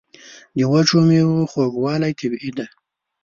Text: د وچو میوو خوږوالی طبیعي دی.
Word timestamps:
د 0.57 0.59
وچو 0.71 0.97
میوو 1.07 1.49
خوږوالی 1.51 2.11
طبیعي 2.19 2.51
دی. 2.57 2.67